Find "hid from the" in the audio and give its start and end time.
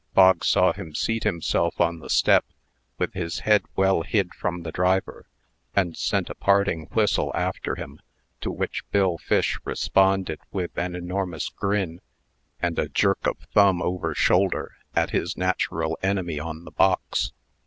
4.01-4.71